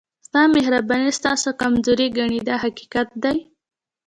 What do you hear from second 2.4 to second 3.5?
دا حقیقت دی.